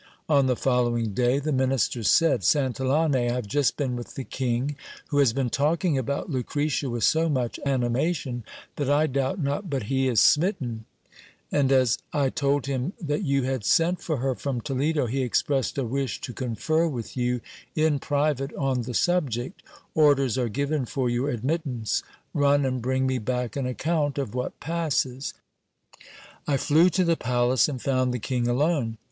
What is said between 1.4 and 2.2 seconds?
minister